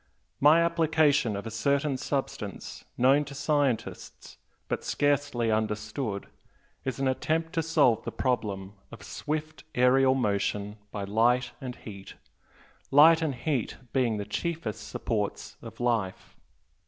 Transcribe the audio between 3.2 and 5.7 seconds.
to scientists, but scarcely